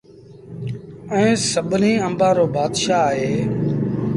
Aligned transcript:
ائيٚݩ 1.13 1.43
سڀنيٚ 1.51 2.01
آݩبآݩ 2.05 2.35
رو 2.37 2.45
بآتشآه 2.55 3.05
اهي 3.13 3.33